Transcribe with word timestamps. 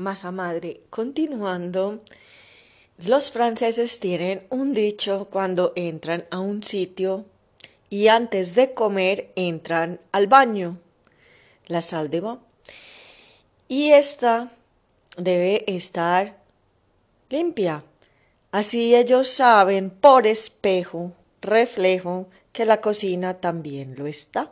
masa 0.00 0.30
madre. 0.32 0.80
Continuando, 0.90 2.02
los 2.98 3.30
franceses 3.30 4.00
tienen 4.00 4.46
un 4.50 4.74
dicho 4.74 5.28
cuando 5.30 5.72
entran 5.76 6.26
a 6.30 6.40
un 6.40 6.62
sitio 6.62 7.26
y 7.88 8.08
antes 8.08 8.54
de 8.54 8.74
comer 8.74 9.32
entran 9.36 10.00
al 10.12 10.26
baño, 10.26 10.78
la 11.66 11.82
sal 11.82 12.10
de 12.10 12.22
Y 13.68 13.92
esta 13.92 14.50
debe 15.16 15.64
estar 15.66 16.38
limpia. 17.28 17.84
Así 18.52 18.94
ellos 18.94 19.28
saben 19.28 19.90
por 19.90 20.26
espejo, 20.26 21.12
reflejo, 21.40 22.28
que 22.52 22.64
la 22.64 22.80
cocina 22.80 23.34
también 23.34 23.94
lo 23.96 24.06
está. 24.06 24.50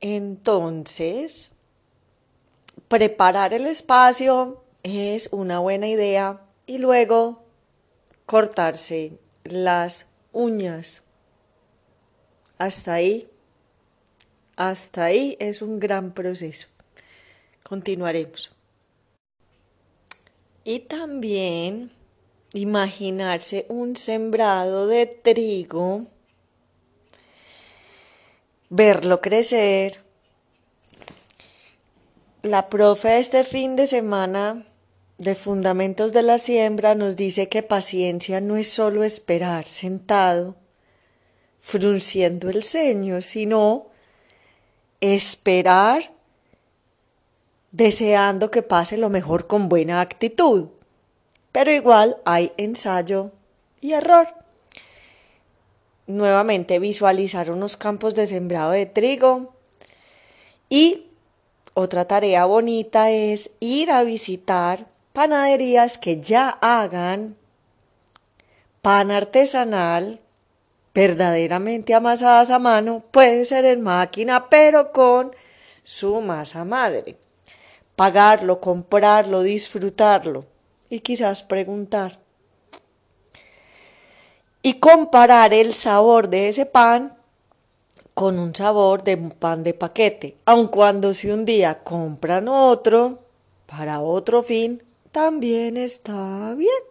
Entonces, 0.00 1.50
preparar 2.88 3.54
el 3.54 3.66
espacio 3.66 4.64
es 4.82 5.28
una 5.32 5.58
buena 5.58 5.88
idea 5.88 6.40
y 6.66 6.78
luego 6.78 7.44
cortarse 8.26 9.18
las 9.44 10.06
uñas. 10.32 11.02
Hasta 12.58 12.94
ahí, 12.94 13.28
hasta 14.56 15.04
ahí 15.04 15.36
es 15.38 15.62
un 15.62 15.78
gran 15.78 16.12
proceso. 16.12 16.66
Continuaremos. 17.62 18.52
Y 20.64 20.80
también 20.80 21.92
imaginarse 22.52 23.66
un 23.68 23.96
sembrado 23.96 24.86
de 24.86 25.06
trigo, 25.06 26.06
verlo 28.68 29.20
crecer. 29.20 30.07
La 32.48 32.70
profe 32.70 33.18
este 33.18 33.44
fin 33.44 33.76
de 33.76 33.86
semana 33.86 34.64
de 35.18 35.34
Fundamentos 35.34 36.14
de 36.14 36.22
la 36.22 36.38
Siembra 36.38 36.94
nos 36.94 37.14
dice 37.14 37.50
que 37.50 37.62
paciencia 37.62 38.40
no 38.40 38.56
es 38.56 38.70
solo 38.70 39.04
esperar 39.04 39.66
sentado, 39.66 40.56
frunciendo 41.58 42.48
el 42.48 42.62
ceño, 42.62 43.20
sino 43.20 43.88
esperar 45.02 46.10
deseando 47.70 48.50
que 48.50 48.62
pase 48.62 48.96
lo 48.96 49.10
mejor 49.10 49.46
con 49.46 49.68
buena 49.68 50.00
actitud. 50.00 50.68
Pero 51.52 51.70
igual 51.70 52.16
hay 52.24 52.52
ensayo 52.56 53.30
y 53.82 53.92
error. 53.92 54.26
Nuevamente 56.06 56.78
visualizar 56.78 57.50
unos 57.50 57.76
campos 57.76 58.14
de 58.14 58.26
sembrado 58.26 58.70
de 58.70 58.86
trigo. 58.86 59.52
Y 60.70 61.07
otra 61.78 62.06
tarea 62.06 62.44
bonita 62.44 63.10
es 63.10 63.52
ir 63.60 63.90
a 63.90 64.02
visitar 64.02 64.86
panaderías 65.12 65.96
que 65.96 66.20
ya 66.20 66.50
hagan 66.60 67.36
pan 68.82 69.10
artesanal 69.10 70.20
verdaderamente 70.94 71.94
amasadas 71.94 72.50
a 72.50 72.58
mano, 72.58 73.04
puede 73.12 73.44
ser 73.44 73.64
en 73.64 73.82
máquina, 73.82 74.48
pero 74.48 74.90
con 74.90 75.32
su 75.84 76.20
masa 76.20 76.64
madre. 76.64 77.16
Pagarlo, 77.94 78.60
comprarlo, 78.60 79.42
disfrutarlo 79.42 80.44
y 80.90 81.00
quizás 81.00 81.44
preguntar. 81.44 82.18
Y 84.62 84.74
comparar 84.74 85.54
el 85.54 85.74
sabor 85.74 86.28
de 86.28 86.48
ese 86.48 86.66
pan 86.66 87.17
con 88.18 88.40
un 88.40 88.52
sabor 88.52 89.04
de 89.04 89.16
pan 89.16 89.62
de 89.62 89.74
paquete, 89.74 90.38
aun 90.44 90.66
cuando 90.66 91.14
si 91.14 91.30
un 91.30 91.44
día 91.44 91.84
compran 91.84 92.48
otro 92.48 93.20
para 93.66 94.00
otro 94.00 94.42
fin, 94.42 94.82
también 95.12 95.76
está 95.76 96.52
bien. 96.56 96.82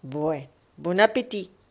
Bueno, 0.00 0.46
buen 0.76 1.00
apetito. 1.00 1.61